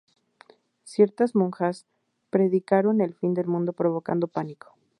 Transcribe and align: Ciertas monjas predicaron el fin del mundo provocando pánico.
Ciertas 0.83 1.35
monjas 1.35 1.85
predicaron 2.31 3.01
el 3.01 3.13
fin 3.13 3.35
del 3.35 3.45
mundo 3.45 3.71
provocando 3.71 4.27
pánico. 4.27 4.75